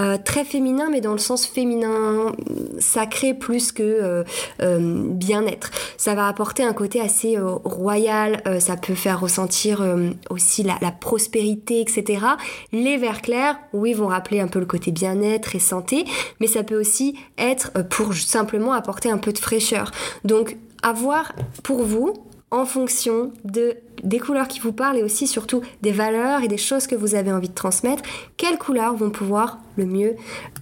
Euh, 0.00 0.18
très 0.22 0.44
féminin, 0.44 0.88
mais 0.90 1.00
dans 1.00 1.12
le 1.12 1.18
sens 1.18 1.46
féminin 1.46 2.32
sacré 2.78 3.34
plus 3.34 3.70
que 3.72 3.82
euh, 3.82 4.24
euh, 4.60 4.78
bien-être. 4.80 5.70
Ça 5.96 6.14
va 6.14 6.26
apporter 6.26 6.64
un 6.64 6.72
côté 6.72 7.00
assez 7.00 7.38
royal, 7.38 8.42
ça 8.60 8.76
peut 8.76 8.94
faire 8.94 9.20
ressentir 9.20 9.84
aussi 10.30 10.62
la, 10.62 10.90
prospérité, 10.90 11.80
etc. 11.80 12.24
Les 12.72 12.96
verts 12.96 13.22
clairs, 13.22 13.58
oui, 13.72 13.94
vont 13.94 14.08
rappeler 14.08 14.40
un 14.40 14.48
peu 14.48 14.58
le 14.58 14.66
côté 14.66 14.90
bien-être 14.90 15.54
et 15.54 15.58
santé, 15.58 16.04
mais 16.40 16.46
ça 16.46 16.62
peut 16.62 16.78
aussi 16.78 17.16
être 17.38 17.72
pour 17.88 18.14
simplement 18.14 18.72
apporter 18.72 19.10
un 19.10 19.18
peu 19.18 19.32
de 19.32 19.38
fraîcheur. 19.38 19.92
Donc, 20.24 20.56
avoir 20.82 21.32
pour 21.62 21.82
vous 21.82 22.14
en 22.50 22.66
fonction 22.66 23.32
de 23.44 23.76
des 24.02 24.18
couleurs 24.18 24.48
qui 24.48 24.60
vous 24.60 24.72
parlent 24.72 24.98
et 24.98 25.02
aussi 25.02 25.26
surtout 25.26 25.62
des 25.82 25.92
valeurs 25.92 26.42
et 26.42 26.48
des 26.48 26.58
choses 26.58 26.86
que 26.86 26.94
vous 26.94 27.14
avez 27.14 27.32
envie 27.32 27.48
de 27.48 27.54
transmettre, 27.54 28.02
quelles 28.36 28.58
couleurs 28.58 28.94
vont 28.96 29.10
pouvoir 29.10 29.58
le 29.76 29.86
mieux 29.86 30.14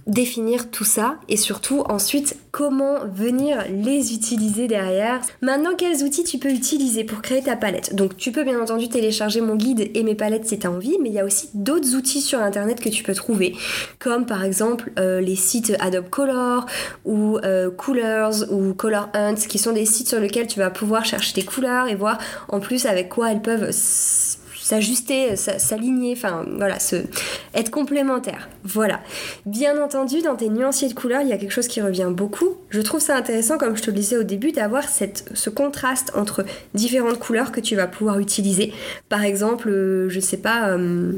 définir 0.07 0.69
tout 0.71 0.83
ça 0.83 1.15
et 1.29 1.37
surtout 1.37 1.81
ensuite 1.81 2.35
comment 2.51 2.99
venir 3.05 3.63
les 3.69 4.13
utiliser 4.13 4.67
derrière. 4.67 5.21
Maintenant, 5.41 5.71
quels 5.77 6.03
outils 6.03 6.23
tu 6.23 6.37
peux 6.37 6.51
utiliser 6.51 7.03
pour 7.03 7.21
créer 7.21 7.41
ta 7.41 7.55
palette? 7.55 7.95
Donc, 7.95 8.17
tu 8.17 8.31
peux 8.31 8.43
bien 8.43 8.61
entendu 8.61 8.89
télécharger 8.89 9.41
mon 9.41 9.55
guide 9.55 9.89
et 9.93 10.03
mes 10.03 10.15
palettes 10.15 10.47
si 10.47 10.59
tu 10.59 10.67
as 10.67 10.71
envie, 10.71 10.97
mais 11.01 11.09
il 11.09 11.15
y 11.15 11.19
a 11.19 11.25
aussi 11.25 11.49
d'autres 11.53 11.95
outils 11.95 12.21
sur 12.21 12.39
internet 12.39 12.79
que 12.79 12.89
tu 12.89 13.03
peux 13.03 13.13
trouver, 13.13 13.55
comme 13.99 14.25
par 14.25 14.43
exemple 14.43 14.91
euh, 14.99 15.21
les 15.21 15.35
sites 15.35 15.73
Adobe 15.79 16.09
Color 16.09 16.65
ou 17.05 17.37
euh, 17.43 17.71
Colors 17.71 18.51
ou 18.51 18.73
Color 18.73 19.09
Hunt, 19.13 19.35
qui 19.35 19.57
sont 19.57 19.71
des 19.71 19.85
sites 19.85 20.09
sur 20.09 20.19
lesquels 20.19 20.47
tu 20.47 20.59
vas 20.59 20.69
pouvoir 20.69 21.05
chercher 21.05 21.33
tes 21.33 21.43
couleurs 21.43 21.87
et 21.87 21.95
voir 21.95 22.17
en 22.49 22.59
plus 22.59 22.85
avec 22.85 23.09
quoi 23.09 23.22
elles 23.25 23.41
peuvent 23.41 23.71
s'ajuster, 24.63 25.35
s'aligner, 25.35 26.13
enfin 26.15 26.45
voilà, 26.57 26.77
être 27.53 27.69
complémentaires. 27.69 28.49
Voilà. 28.63 29.01
Bien 29.45 29.81
entendu, 29.81 30.21
dans 30.21 30.35
tes 30.35 30.49
nuanciers 30.49 30.87
de 30.87 30.93
couleurs, 30.93 31.21
il 31.21 31.27
y 31.27 31.33
a 31.33 31.37
quelque 31.37 31.51
chose 31.51 31.67
qui 31.67 31.81
revient 31.81 32.09
beaucoup. 32.09 32.55
Je 32.69 32.81
trouve 32.81 33.01
ça 33.01 33.15
intéressant, 33.17 33.57
comme 33.57 33.75
je 33.75 33.83
te 33.83 33.91
le 33.91 33.97
disais 33.97 34.17
au 34.17 34.23
début, 34.23 34.51
d'avoir 34.51 34.85
ce 34.87 35.49
contraste 35.49 36.11
entre 36.15 36.45
différentes 36.73 37.19
couleurs 37.19 37.51
que 37.51 37.59
tu 37.59 37.75
vas 37.75 37.87
pouvoir 37.87 38.19
utiliser. 38.19 38.73
Par 39.09 39.23
exemple, 39.23 39.69
euh, 39.69 40.09
je 40.09 40.19
sais 40.19 40.37
pas. 40.37 40.69
Euh, 40.69 41.13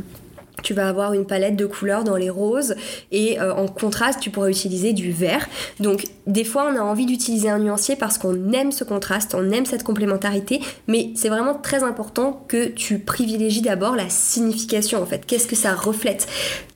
tu 0.63 0.73
vas 0.73 0.87
avoir 0.87 1.13
une 1.13 1.25
palette 1.25 1.55
de 1.55 1.65
couleurs 1.65 2.03
dans 2.03 2.15
les 2.15 2.29
roses 2.29 2.75
et 3.11 3.39
euh, 3.39 3.53
en 3.53 3.67
contraste 3.67 4.19
tu 4.19 4.29
pourras 4.29 4.49
utiliser 4.49 4.93
du 4.93 5.11
vert. 5.11 5.47
Donc 5.79 6.05
des 6.27 6.43
fois 6.43 6.69
on 6.71 6.75
a 6.77 6.81
envie 6.81 7.05
d'utiliser 7.05 7.49
un 7.49 7.59
nuancier 7.59 7.95
parce 7.95 8.17
qu'on 8.17 8.51
aime 8.51 8.71
ce 8.71 8.83
contraste, 8.83 9.35
on 9.35 9.51
aime 9.51 9.65
cette 9.65 9.83
complémentarité, 9.83 10.61
mais 10.87 11.11
c'est 11.15 11.29
vraiment 11.29 11.55
très 11.55 11.83
important 11.83 12.43
que 12.47 12.67
tu 12.67 12.99
privilégies 12.99 13.61
d'abord 13.61 13.95
la 13.95 14.09
signification 14.09 15.01
en 15.01 15.05
fait. 15.05 15.25
Qu'est-ce 15.25 15.47
que 15.47 15.55
ça 15.55 15.73
reflète? 15.73 16.27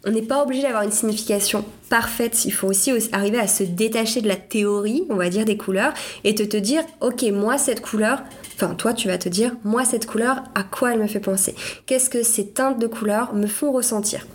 On 0.05 0.11
n'est 0.11 0.21
pas 0.21 0.43
obligé 0.43 0.63
d'avoir 0.63 0.83
une 0.83 0.91
signification 0.91 1.65
parfaite, 1.89 2.45
il 2.45 2.51
faut 2.51 2.67
aussi 2.67 2.91
arriver 3.11 3.39
à 3.39 3.47
se 3.47 3.63
détacher 3.63 4.21
de 4.21 4.27
la 4.27 4.35
théorie, 4.35 5.03
on 5.09 5.15
va 5.15 5.29
dire, 5.29 5.45
des 5.45 5.57
couleurs 5.57 5.93
et 6.23 6.35
te 6.35 6.43
te 6.43 6.57
dire 6.57 6.83
ok 7.01 7.23
moi 7.33 7.57
cette 7.57 7.81
couleur 7.81 8.19
Enfin, 8.61 8.75
toi, 8.75 8.91
tu 8.91 9.07
vas 9.07 9.17
te 9.17 9.29
dire, 9.29 9.55
moi, 9.63 9.85
cette 9.85 10.05
couleur, 10.05 10.43
à 10.53 10.63
quoi 10.63 10.91
elle 10.91 10.99
me 10.99 11.07
fait 11.07 11.21
penser? 11.21 11.55
Qu'est-ce 11.85 12.09
que 12.09 12.23
ces 12.23 12.47
teintes 12.47 12.77
de 12.77 12.87
couleurs 12.87 13.33
me 13.33 13.47
font 13.47 13.71
ressentir? 13.71 14.27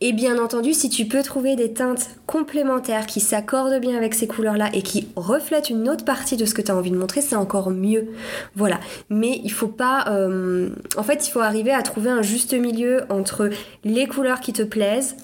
Et 0.00 0.12
bien 0.12 0.38
entendu, 0.38 0.72
si 0.72 0.88
tu 0.88 1.06
peux 1.06 1.24
trouver 1.24 1.56
des 1.56 1.72
teintes 1.72 2.10
complémentaires 2.26 3.06
qui 3.06 3.18
s'accordent 3.18 3.80
bien 3.80 3.96
avec 3.96 4.14
ces 4.14 4.28
couleurs-là 4.28 4.70
et 4.72 4.82
qui 4.82 5.08
reflètent 5.16 5.68
une 5.68 5.88
autre 5.88 6.04
partie 6.04 6.36
de 6.36 6.44
ce 6.44 6.54
que 6.54 6.62
tu 6.62 6.70
as 6.70 6.76
envie 6.76 6.92
de 6.92 6.96
montrer, 6.96 7.22
c'est 7.22 7.34
encore 7.34 7.70
mieux. 7.70 8.06
Voilà. 8.54 8.78
Mais 9.10 9.40
il 9.42 9.50
faut 9.50 9.66
pas... 9.66 10.04
Euh, 10.10 10.68
en 10.96 11.02
fait, 11.02 11.26
il 11.26 11.32
faut 11.32 11.40
arriver 11.40 11.72
à 11.72 11.82
trouver 11.82 12.10
un 12.10 12.22
juste 12.22 12.54
milieu 12.54 13.02
entre 13.08 13.50
les 13.82 14.06
couleurs 14.06 14.38
qui 14.38 14.52
te 14.52 14.62
plaisent, 14.62 15.16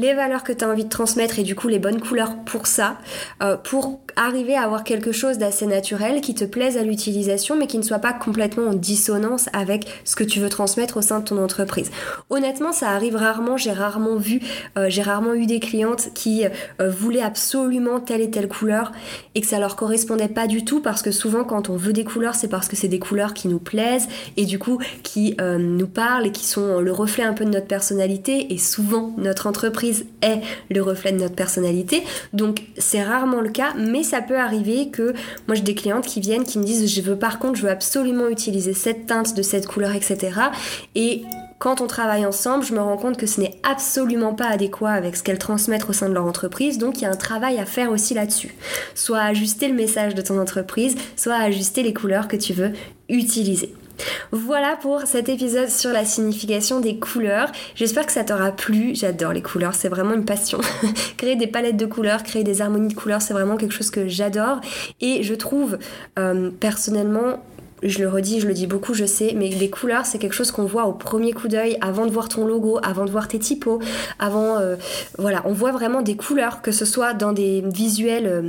les 0.00 0.14
valeurs 0.14 0.44
que 0.44 0.52
tu 0.52 0.64
as 0.64 0.68
envie 0.68 0.84
de 0.84 0.88
transmettre 0.88 1.38
et 1.38 1.42
du 1.42 1.54
coup 1.54 1.68
les 1.68 1.78
bonnes 1.78 2.00
couleurs 2.00 2.36
pour 2.46 2.66
ça, 2.66 2.96
euh, 3.42 3.56
pour 3.56 4.00
arriver 4.16 4.56
à 4.56 4.62
avoir 4.62 4.82
quelque 4.82 5.12
chose 5.12 5.36
d'assez 5.36 5.66
naturel 5.66 6.20
qui 6.20 6.34
te 6.34 6.44
plaise 6.44 6.78
à 6.78 6.82
l'utilisation 6.82 7.56
mais 7.56 7.66
qui 7.66 7.76
ne 7.76 7.82
soit 7.82 7.98
pas 7.98 8.12
complètement 8.12 8.68
en 8.68 8.74
dissonance 8.74 9.48
avec 9.52 9.86
ce 10.04 10.16
que 10.16 10.24
tu 10.24 10.40
veux 10.40 10.48
transmettre 10.48 10.96
au 10.96 11.02
sein 11.02 11.20
de 11.20 11.24
ton 11.24 11.42
entreprise. 11.42 11.90
Honnêtement, 12.30 12.72
ça 12.72 12.90
arrive 12.90 13.16
rarement, 13.16 13.56
j'ai 13.56 13.72
rarement 13.72 14.16
vu, 14.16 14.40
euh, 14.78 14.86
j'ai 14.88 15.02
rarement 15.02 15.34
eu 15.34 15.46
des 15.46 15.60
clientes 15.60 16.10
qui 16.14 16.46
euh, 16.46 16.90
voulaient 16.90 17.20
absolument 17.20 18.00
telle 18.00 18.22
et 18.22 18.30
telle 18.30 18.48
couleur 18.48 18.92
et 19.34 19.42
que 19.42 19.46
ça 19.46 19.58
leur 19.58 19.76
correspondait 19.76 20.28
pas 20.28 20.46
du 20.46 20.64
tout 20.64 20.80
parce 20.80 21.02
que 21.02 21.10
souvent 21.10 21.44
quand 21.44 21.68
on 21.68 21.76
veut 21.76 21.92
des 21.92 22.04
couleurs, 22.04 22.34
c'est 22.34 22.48
parce 22.48 22.68
que 22.68 22.76
c'est 22.76 22.88
des 22.88 22.98
couleurs 22.98 23.34
qui 23.34 23.48
nous 23.48 23.58
plaisent 23.58 24.08
et 24.36 24.46
du 24.46 24.58
coup 24.58 24.78
qui 25.02 25.36
nous 25.40 25.86
parlent 25.86 26.26
et 26.26 26.32
qui 26.32 26.46
sont 26.46 26.80
le 26.80 26.92
reflet 26.92 27.24
un 27.24 27.32
peu 27.32 27.44
de 27.44 27.50
notre 27.50 27.66
personnalité 27.66 28.52
et 28.52 28.58
souvent 28.58 29.14
notre 29.18 29.46
entreprise 29.46 29.89
est 30.22 30.40
le 30.70 30.82
reflet 30.82 31.12
de 31.12 31.18
notre 31.18 31.34
personnalité. 31.34 32.02
Donc 32.32 32.62
c'est 32.78 33.02
rarement 33.02 33.40
le 33.40 33.50
cas, 33.50 33.74
mais 33.76 34.02
ça 34.02 34.20
peut 34.20 34.38
arriver 34.38 34.90
que 34.90 35.12
moi 35.46 35.54
j'ai 35.54 35.62
des 35.62 35.74
clientes 35.74 36.06
qui 36.06 36.20
viennent 36.20 36.44
qui 36.44 36.58
me 36.58 36.64
disent 36.64 36.92
je 36.92 37.00
veux 37.00 37.16
par 37.16 37.38
contre 37.38 37.56
je 37.56 37.62
veux 37.62 37.70
absolument 37.70 38.28
utiliser 38.28 38.74
cette 38.74 39.06
teinte 39.06 39.34
de 39.34 39.42
cette 39.42 39.66
couleur, 39.66 39.94
etc. 39.94 40.32
Et 40.94 41.22
quand 41.58 41.82
on 41.82 41.86
travaille 41.86 42.24
ensemble, 42.24 42.64
je 42.64 42.72
me 42.72 42.80
rends 42.80 42.96
compte 42.96 43.18
que 43.18 43.26
ce 43.26 43.38
n'est 43.38 43.60
absolument 43.62 44.34
pas 44.34 44.46
adéquat 44.46 44.92
avec 44.92 45.14
ce 45.14 45.22
qu'elles 45.22 45.38
transmettent 45.38 45.88
au 45.88 45.92
sein 45.92 46.08
de 46.08 46.14
leur 46.14 46.24
entreprise, 46.24 46.78
donc 46.78 46.98
il 46.98 47.02
y 47.02 47.06
a 47.06 47.10
un 47.10 47.16
travail 47.16 47.58
à 47.58 47.66
faire 47.66 47.90
aussi 47.92 48.14
là-dessus. 48.14 48.54
Soit 48.94 49.20
ajuster 49.20 49.68
le 49.68 49.74
message 49.74 50.14
de 50.14 50.22
ton 50.22 50.40
entreprise, 50.40 50.96
soit 51.16 51.34
ajuster 51.34 51.82
les 51.82 51.92
couleurs 51.92 52.28
que 52.28 52.36
tu 52.36 52.54
veux 52.54 52.72
utiliser. 53.10 53.74
Voilà 54.32 54.76
pour 54.80 55.02
cet 55.02 55.28
épisode 55.28 55.68
sur 55.68 55.90
la 55.90 56.04
signification 56.04 56.80
des 56.80 56.98
couleurs. 56.98 57.50
J'espère 57.74 58.06
que 58.06 58.12
ça 58.12 58.24
t'aura 58.24 58.52
plu. 58.52 58.94
J'adore 58.94 59.32
les 59.32 59.42
couleurs, 59.42 59.74
c'est 59.74 59.88
vraiment 59.88 60.14
une 60.14 60.24
passion. 60.24 60.60
créer 61.16 61.36
des 61.36 61.46
palettes 61.46 61.76
de 61.76 61.86
couleurs, 61.86 62.22
créer 62.22 62.44
des 62.44 62.62
harmonies 62.62 62.88
de 62.88 62.94
couleurs, 62.94 63.22
c'est 63.22 63.34
vraiment 63.34 63.56
quelque 63.56 63.74
chose 63.74 63.90
que 63.90 64.08
j'adore. 64.08 64.60
Et 65.00 65.22
je 65.22 65.34
trouve 65.34 65.78
euh, 66.18 66.50
personnellement 66.60 67.40
je 67.82 68.00
le 68.00 68.08
redis, 68.08 68.40
je 68.40 68.46
le 68.46 68.54
dis 68.54 68.66
beaucoup, 68.66 68.94
je 68.94 69.04
sais, 69.04 69.32
mais 69.36 69.48
les 69.48 69.70
couleurs, 69.70 70.06
c'est 70.06 70.18
quelque 70.18 70.34
chose 70.34 70.50
qu'on 70.50 70.64
voit 70.64 70.84
au 70.84 70.92
premier 70.92 71.32
coup 71.32 71.48
d'œil, 71.48 71.78
avant 71.80 72.06
de 72.06 72.10
voir 72.10 72.28
ton 72.28 72.46
logo, 72.46 72.78
avant 72.82 73.04
de 73.04 73.10
voir 73.10 73.28
tes 73.28 73.38
typos, 73.38 73.80
avant, 74.18 74.58
euh, 74.58 74.76
voilà, 75.18 75.42
on 75.44 75.52
voit 75.52 75.72
vraiment 75.72 76.02
des 76.02 76.16
couleurs, 76.16 76.62
que 76.62 76.72
ce 76.72 76.84
soit 76.84 77.14
dans 77.14 77.32
des 77.32 77.62
visuels 77.66 78.26
euh, 78.26 78.42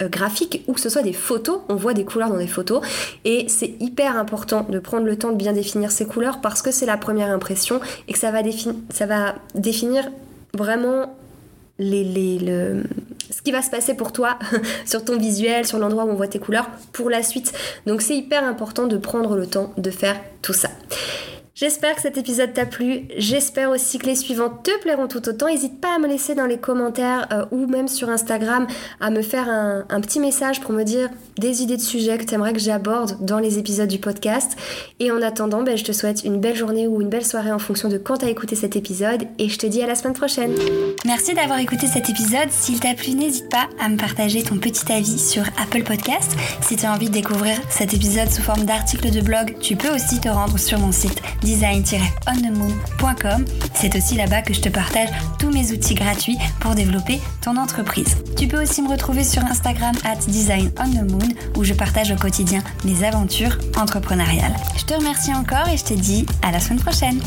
euh, 0.00 0.08
graphique 0.08 0.62
ou 0.66 0.72
que 0.72 0.80
ce 0.80 0.88
soit 0.88 1.02
des 1.02 1.12
photos, 1.12 1.60
on 1.68 1.74
voit 1.74 1.94
des 1.94 2.04
couleurs 2.04 2.28
dans 2.28 2.38
des 2.38 2.46
photos 2.46 2.82
et 3.24 3.46
c'est 3.48 3.74
hyper 3.80 4.16
important 4.16 4.66
de 4.68 4.78
prendre 4.78 5.04
le 5.04 5.16
temps 5.16 5.30
de 5.30 5.36
bien 5.36 5.52
définir 5.52 5.90
ces 5.90 6.06
couleurs 6.06 6.40
parce 6.40 6.62
que 6.62 6.70
c'est 6.70 6.86
la 6.86 6.96
première 6.96 7.30
impression 7.30 7.80
et 8.08 8.12
que 8.12 8.18
ça 8.18 8.30
va, 8.30 8.40
ça 8.90 9.06
va 9.06 9.34
définir 9.54 10.08
vraiment 10.54 11.14
ce 11.78 13.42
qui 13.42 13.52
va 13.52 13.62
se 13.62 13.70
passer 13.70 13.94
pour 13.94 14.12
toi 14.12 14.38
sur 14.86 15.04
ton 15.04 15.18
visuel, 15.18 15.66
sur 15.66 15.78
l'endroit 15.78 16.04
où 16.04 16.10
on 16.10 16.14
voit 16.14 16.28
tes 16.28 16.38
couleurs 16.38 16.68
pour 16.92 17.10
la 17.10 17.22
suite. 17.22 17.52
Donc 17.86 18.02
c'est 18.02 18.16
hyper 18.16 18.44
important 18.44 18.86
de 18.86 18.96
prendre 18.96 19.36
le 19.36 19.46
temps 19.46 19.72
de 19.76 19.90
faire 19.90 20.20
tout 20.42 20.52
ça. 20.52 20.68
J'espère 21.62 21.94
que 21.94 22.02
cet 22.02 22.18
épisode 22.18 22.52
t'a 22.52 22.66
plu. 22.66 23.02
J'espère 23.16 23.70
aussi 23.70 23.98
que 23.98 24.06
les 24.06 24.16
suivants 24.16 24.50
te 24.50 24.76
plairont 24.80 25.06
tout 25.06 25.28
autant. 25.28 25.46
N'hésite 25.46 25.80
pas 25.80 25.94
à 25.94 26.00
me 26.00 26.08
laisser 26.08 26.34
dans 26.34 26.46
les 26.46 26.58
commentaires 26.58 27.28
euh, 27.30 27.44
ou 27.52 27.68
même 27.68 27.86
sur 27.86 28.08
Instagram 28.08 28.66
à 29.00 29.10
me 29.10 29.22
faire 29.22 29.48
un, 29.48 30.00
petit 30.00 30.18
message 30.18 30.60
pour 30.60 30.72
me 30.72 30.82
dire 30.82 31.08
des 31.38 31.62
idées 31.62 31.76
de 31.76 31.82
sujets 31.82 32.18
que 32.18 32.24
tu 32.24 32.34
aimerais 32.34 32.52
que 32.52 32.58
j'aborde 32.58 33.24
dans 33.24 33.38
les 33.38 33.60
épisodes 33.60 33.88
du 33.88 34.00
podcast. 34.00 34.58
Et 34.98 35.12
en 35.12 35.22
attendant, 35.22 35.62
ben, 35.62 35.78
je 35.78 35.84
te 35.84 35.92
souhaite 35.92 36.24
une 36.24 36.40
belle 36.40 36.56
journée 36.56 36.88
ou 36.88 37.00
une 37.00 37.08
belle 37.08 37.24
soirée 37.24 37.52
en 37.52 37.60
fonction 37.60 37.88
de 37.88 37.96
quand 37.96 38.16
tu 38.16 38.24
as 38.24 38.30
écouté 38.30 38.56
cet 38.56 38.74
épisode. 38.74 39.28
Et 39.38 39.48
je 39.48 39.56
te 39.56 39.66
dis 39.68 39.82
à 39.82 39.86
la 39.86 39.94
semaine 39.94 40.14
prochaine. 40.14 40.56
Merci 41.04 41.32
d'avoir 41.32 41.60
écouté 41.60 41.86
cet 41.86 42.10
épisode. 42.10 42.50
S'il 42.50 42.80
t'a 42.80 42.94
plu, 42.94 43.12
n'hésite 43.12 43.48
pas 43.50 43.68
à 43.78 43.88
me 43.88 43.96
partager 43.96 44.42
ton 44.42 44.56
petit 44.56 44.90
avis 44.90 45.16
sur 45.16 45.44
Apple 45.62 45.84
Podcast. 45.84 46.32
Si 46.60 46.74
tu 46.74 46.86
as 46.86 46.92
envie 46.92 47.06
de 47.06 47.14
découvrir 47.14 47.56
cet 47.70 47.94
épisode 47.94 48.32
sous 48.32 48.42
forme 48.42 48.64
d'article 48.64 49.12
de 49.12 49.20
blog, 49.20 49.54
tu 49.60 49.76
peux 49.76 49.94
aussi 49.94 50.18
te 50.18 50.28
rendre 50.28 50.58
sur 50.58 50.80
mon 50.80 50.90
site 50.90 51.22
design-onthemoon.com. 51.52 53.44
C'est 53.74 53.94
aussi 53.96 54.16
là-bas 54.16 54.42
que 54.42 54.54
je 54.54 54.60
te 54.60 54.68
partage 54.68 55.08
tous 55.38 55.50
mes 55.50 55.72
outils 55.72 55.94
gratuits 55.94 56.38
pour 56.60 56.74
développer 56.74 57.20
ton 57.42 57.56
entreprise. 57.56 58.16
Tu 58.36 58.48
peux 58.48 58.62
aussi 58.62 58.82
me 58.82 58.88
retrouver 58.88 59.24
sur 59.24 59.44
Instagram 59.44 59.94
at 60.04 60.16
designonthemoon 60.26 61.28
où 61.56 61.64
je 61.64 61.74
partage 61.74 62.10
au 62.10 62.16
quotidien 62.16 62.62
mes 62.84 63.04
aventures 63.04 63.58
entrepreneuriales. 63.76 64.56
Je 64.76 64.84
te 64.84 64.94
remercie 64.94 65.34
encore 65.34 65.68
et 65.68 65.76
je 65.76 65.84
te 65.84 65.94
dis 65.94 66.26
à 66.42 66.50
la 66.52 66.60
semaine 66.60 66.80
prochaine. 66.80 67.20